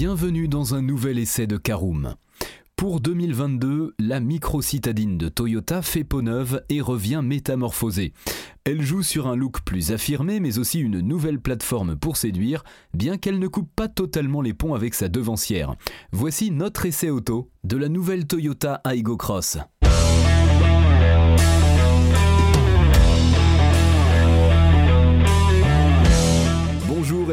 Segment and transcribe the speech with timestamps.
[0.00, 2.14] Bienvenue dans un nouvel essai de Caroom.
[2.76, 8.12] Pour 2022, la micro-citadine de Toyota fait peau neuve et revient métamorphosée.
[8.62, 12.62] Elle joue sur un look plus affirmé mais aussi une nouvelle plateforme pour séduire,
[12.94, 15.74] bien qu'elle ne coupe pas totalement les ponts avec sa devancière.
[16.12, 19.58] Voici notre essai auto de la nouvelle Toyota Aygo Cross.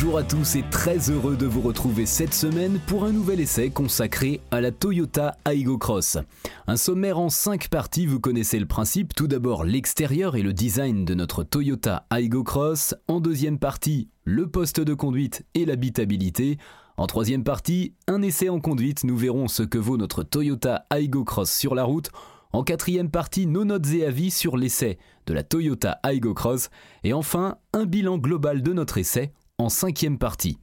[0.00, 3.70] Bonjour à tous et très heureux de vous retrouver cette semaine pour un nouvel essai
[3.70, 6.18] consacré à la Toyota Aygo Cross.
[6.68, 9.12] Un sommaire en 5 parties, vous connaissez le principe.
[9.12, 12.94] Tout d'abord l'extérieur et le design de notre Toyota Aygo Cross.
[13.08, 16.58] En deuxième partie, le poste de conduite et l'habitabilité.
[16.96, 21.24] En troisième partie, un essai en conduite, nous verrons ce que vaut notre Toyota Aygo
[21.24, 22.10] Cross sur la route.
[22.52, 26.70] En quatrième partie, nos notes et avis sur l'essai de la Toyota Aygo Cross.
[27.02, 30.58] Et enfin, un bilan global de notre essai en cinquième partie.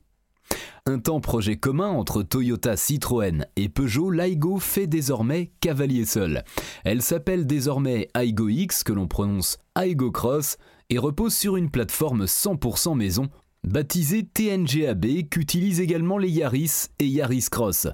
[0.85, 6.43] Un temps projet commun entre Toyota, Citroën et Peugeot, l'Aigo fait désormais cavalier seul.
[6.85, 10.57] Elle s'appelle désormais Aigo X, que l'on prononce Aigo Cross,
[10.89, 13.29] et repose sur une plateforme 100% maison,
[13.65, 17.87] baptisée TNGAB, qu'utilisent également les Yaris et Yaris Cross.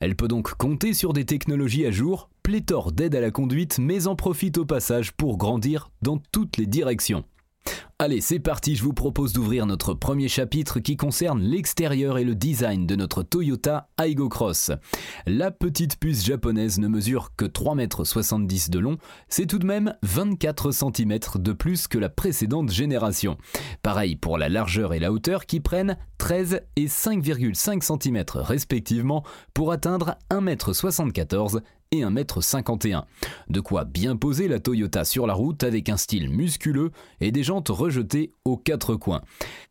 [0.00, 4.06] Elle peut donc compter sur des technologies à jour, pléthore d'aide à la conduite, mais
[4.06, 7.24] en profite au passage pour grandir dans toutes les directions.
[8.04, 12.34] Allez, c'est parti, je vous propose d'ouvrir notre premier chapitre qui concerne l'extérieur et le
[12.34, 14.72] design de notre Toyota Aygo Cross.
[15.24, 19.94] La petite puce japonaise ne mesure que 3,70 m de long, c'est tout de même
[20.02, 23.38] 24 cm de plus que la précédente génération.
[23.84, 29.22] Pareil pour la largeur et la hauteur qui prennent 13 et 5,5 cm respectivement
[29.54, 31.62] pour atteindre 1,74 m
[31.92, 33.04] et 1m51.
[33.48, 36.90] De quoi bien poser la Toyota sur la route avec un style musculeux
[37.20, 39.20] et des jantes rejetées aux quatre coins.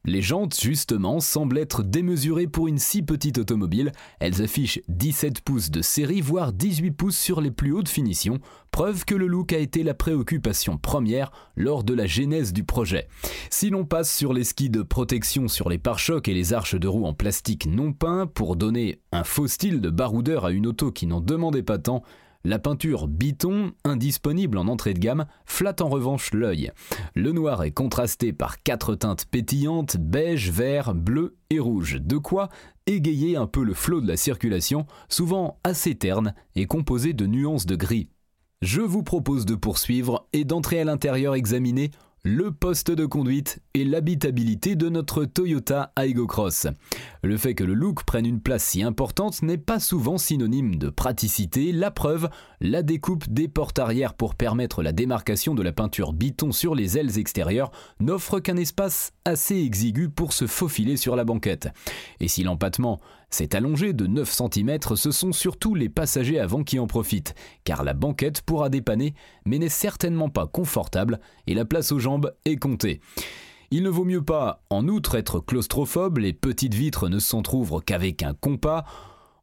[0.06, 3.92] Les jantes, justement, semblent être démesurées pour une si petite automobile.
[4.20, 8.40] Elles affichent 17 pouces de série, voire 18 pouces sur les plus hautes finitions,
[8.70, 13.08] preuve que le look a été la préoccupation première lors de la genèse du projet.
[13.50, 16.88] Si l'on passe sur les skis de protection sur les pare-chocs et les arches de
[16.88, 20.92] roue en plastique non peint pour donner un faux style de baroudeur à une auto
[20.92, 22.04] qui n'en demandait pas tant,
[22.44, 26.72] la peinture biton, indisponible en entrée de gamme, flatte en revanche l'œil.
[27.16, 32.50] Le noir est contrasté par quatre teintes pétillantes, beige, vert, bleu et rouge, de quoi
[32.88, 37.66] égayer un peu le flot de la circulation, souvent assez terne et composé de nuances
[37.66, 38.10] de gris.
[38.62, 41.90] Je vous propose de poursuivre et d'entrer à l'intérieur examiner
[42.24, 46.68] le poste de conduite et l'habitabilité de notre Toyota Aygo Cross.
[47.24, 50.90] Le fait que le look prenne une place si importante n'est pas souvent synonyme de
[50.90, 52.30] praticité, la preuve,
[52.60, 57.00] la découpe des portes arrière pour permettre la démarcation de la peinture biton sur les
[57.00, 61.70] ailes extérieures n'offre qu'un espace assez exigu pour se faufiler sur la banquette.
[62.20, 63.00] Et si l'empattement
[63.32, 67.34] s'est allongé de 9 cm, ce sont surtout les passagers avant qui en profitent,
[67.64, 69.14] car la banquette pourra dépanner,
[69.46, 73.02] mais n'est certainement pas confortable et la place aux jambes est comptée.
[73.72, 78.22] Il ne vaut mieux pas, en outre, être claustrophobe, les petites vitres ne s'entr'ouvrent qu'avec
[78.22, 78.84] un compas,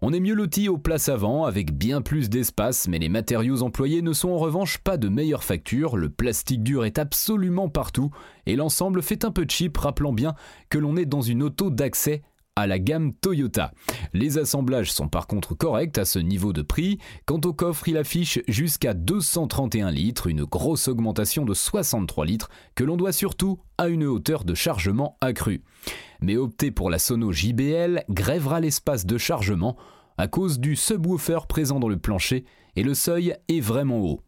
[0.01, 4.01] on est mieux loti aux places avant, avec bien plus d'espace, mais les matériaux employés
[4.01, 8.11] ne sont en revanche pas de meilleure facture, le plastique dur est absolument partout,
[8.47, 10.35] et l'ensemble fait un peu cheap, rappelant bien
[10.69, 12.23] que l'on est dans une auto d'accès
[12.59, 13.71] à la gamme Toyota.
[14.13, 16.99] Les assemblages sont par contre corrects à ce niveau de prix.
[17.25, 22.83] Quant au coffre, il affiche jusqu'à 231 litres, une grosse augmentation de 63 litres que
[22.83, 25.63] l'on doit surtout à une hauteur de chargement accrue.
[26.21, 29.77] Mais opter pour la Sono JBL grèvera l'espace de chargement
[30.17, 34.21] à cause du subwoofer présent dans le plancher et le seuil est vraiment haut.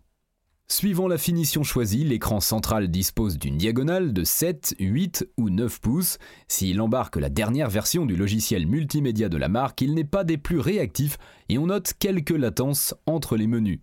[0.72, 6.18] Suivant la finition choisie, l'écran central dispose d'une diagonale de 7, 8 ou 9 pouces.
[6.46, 10.38] S'il embarque la dernière version du logiciel multimédia de la marque, il n'est pas des
[10.38, 11.18] plus réactifs
[11.48, 13.80] et on note quelques latences entre les menus.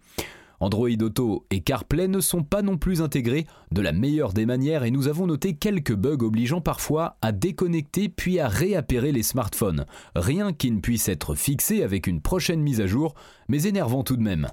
[0.62, 4.86] Android Auto et CarPlay ne sont pas non plus intégrés de la meilleure des manières
[4.86, 9.86] et nous avons noté quelques bugs obligeant parfois à déconnecter puis à réappairer les smartphones.
[10.16, 13.14] Rien qui ne puisse être fixé avec une prochaine mise à jour,
[13.50, 14.48] mais énervant tout de même.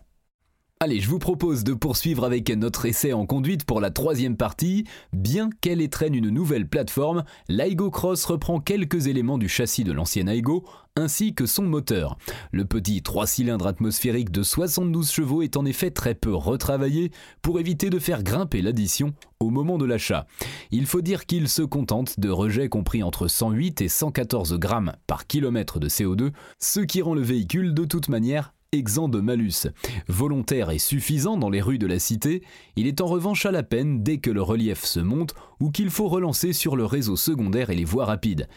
[0.85, 4.85] Allez, je vous propose de poursuivre avec notre essai en conduite pour la troisième partie.
[5.15, 10.29] Bien qu'elle étraîne une nouvelle plateforme, l'Aigo Cross reprend quelques éléments du châssis de l'ancienne
[10.29, 12.19] Aigo, ainsi que son moteur.
[12.53, 17.59] Le petit 3 cylindres atmosphérique de 72 chevaux est en effet très peu retravaillé pour
[17.59, 20.27] éviter de faire grimper l'addition au moment de l'achat.
[20.71, 25.27] Il faut dire qu'il se contente de rejets compris entre 108 et 114 grammes par
[25.27, 29.69] kilomètre de CO2, ce qui rend le véhicule de toute manière exempt de malus.
[30.09, 32.43] Volontaire et suffisant dans les rues de la cité,
[32.77, 35.91] il est en revanche à la peine dès que le relief se monte ou qu'il
[35.91, 38.49] faut relancer sur le réseau secondaire et les voies rapides.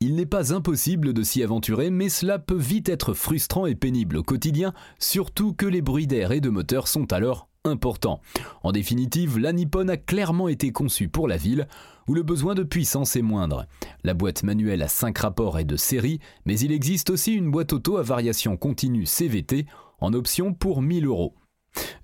[0.00, 4.18] Il n'est pas impossible de s'y aventurer, mais cela peut vite être frustrant et pénible
[4.18, 8.20] au quotidien, surtout que les bruits d'air et de moteur sont alors importants.
[8.62, 11.68] En définitive, la Nippon a clairement été conçue pour la ville,
[12.08, 13.66] où le besoin de puissance est moindre.
[14.04, 17.72] La boîte manuelle à 5 rapports est de série, mais il existe aussi une boîte
[17.72, 19.66] auto à variation continue CVT
[20.00, 21.34] en option pour 1000 euros.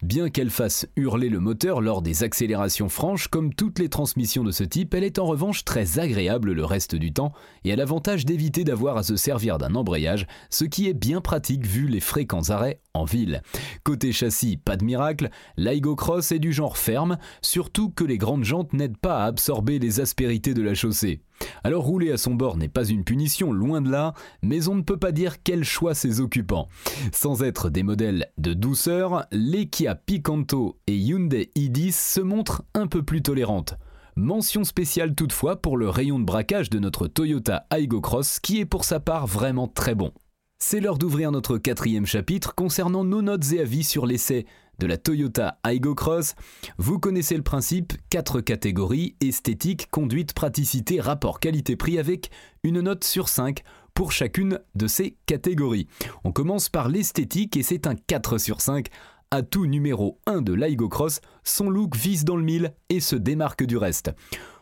[0.02, 4.50] Bien qu'elle fasse hurler le moteur lors des accélérations franches, comme toutes les transmissions de
[4.50, 7.32] ce type, elle est en revanche très agréable le reste du temps
[7.64, 11.66] et a l'avantage d'éviter d'avoir à se servir d'un embrayage, ce qui est bien pratique
[11.66, 13.42] vu les fréquents arrêts en ville.
[13.84, 18.44] Côté châssis, pas de miracle, l'Aigo Cross est du genre ferme, surtout que les grandes
[18.44, 21.20] jantes n'aident pas à absorber les aspérités de la chaussée.
[21.64, 24.82] Alors rouler à son bord n'est pas une punition, loin de là, mais on ne
[24.82, 26.68] peut pas dire quel choix ses occupants.
[27.12, 32.86] Sans être des modèles de douceur, les Kia Picanto et Hyundai i10 se montrent un
[32.86, 33.74] peu plus tolérantes.
[34.16, 38.66] Mention spéciale toutefois pour le rayon de braquage de notre Toyota Aygo Cross qui est
[38.66, 40.12] pour sa part vraiment très bon.
[40.58, 44.46] C'est l'heure d'ouvrir notre quatrième chapitre concernant nos notes et avis sur l'essai
[44.78, 46.34] de la Toyota Aygo Cross.
[46.78, 52.30] Vous connaissez le principe, quatre catégories, esthétique, conduite, praticité, rapport qualité-prix avec
[52.62, 53.62] une note sur 5
[53.94, 55.86] pour chacune de ces catégories.
[56.24, 58.88] On commence par l'esthétique et c'est un 4 sur 5.
[59.30, 63.64] Atout numéro 1 de l'Aigo Cross, son look vise dans le mille et se démarque
[63.64, 64.10] du reste.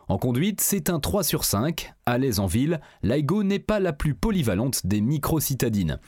[0.07, 1.93] En conduite, c'est un 3 sur 5.
[2.05, 5.99] À l'aise en ville, l'Aigo n'est pas la plus polyvalente des micro-citadines.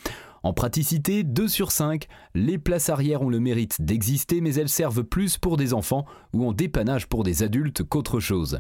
[0.44, 5.04] En praticité, 2 sur 5, les places arrière ont le mérite d'exister mais elles servent
[5.04, 8.60] plus pour des enfants ou en dépannage pour des adultes qu'autre chose.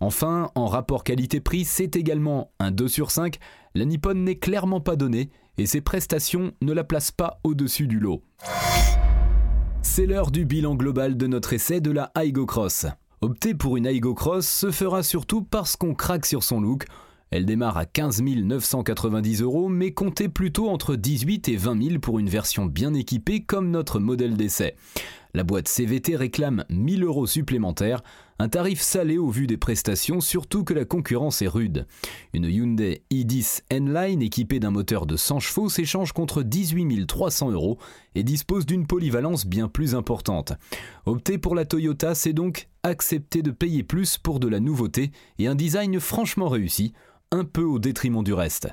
[0.00, 3.38] Enfin, en rapport qualité-prix, c'est également un 2 sur 5,
[3.76, 8.00] la Nippon n'est clairement pas donnée et ses prestations ne la placent pas au-dessus du
[8.00, 8.24] lot.
[9.82, 12.86] C'est l'heure du bilan global de notre essai de la Aigo Cross.
[13.20, 16.86] Opter pour une Aigo Cross se fera surtout parce qu'on craque sur son look.
[17.30, 22.18] Elle démarre à 15 990 euros, mais comptez plutôt entre 18 et 20 000 pour
[22.18, 24.74] une version bien équipée comme notre modèle d'essai.
[25.32, 28.02] La boîte CVT réclame 1000 euros supplémentaires,
[28.40, 31.86] un tarif salé au vu des prestations, surtout que la concurrence est rude.
[32.32, 37.78] Une Hyundai i10 N-Line équipée d'un moteur de 100 chevaux s'échange contre 18 300 euros
[38.16, 40.54] et dispose d'une polyvalence bien plus importante.
[41.06, 45.46] Opter pour la Toyota, c'est donc accepter de payer plus pour de la nouveauté et
[45.46, 46.92] un design franchement réussi,
[47.32, 48.68] un peu au détriment du reste.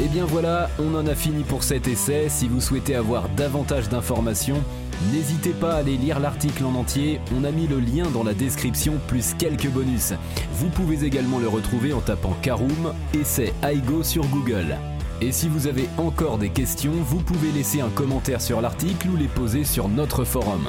[0.00, 2.28] Et eh bien voilà, on en a fini pour cet essai.
[2.30, 4.62] Si vous souhaitez avoir davantage d'informations,
[5.12, 7.20] n'hésitez pas à aller lire l'article en entier.
[7.36, 10.14] On a mis le lien dans la description plus quelques bonus.
[10.54, 14.78] Vous pouvez également le retrouver en tapant Karoom Essai Aigo sur Google.
[15.20, 19.16] Et si vous avez encore des questions, vous pouvez laisser un commentaire sur l'article ou
[19.16, 20.68] les poser sur notre forum.